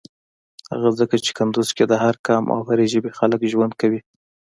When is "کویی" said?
3.81-4.01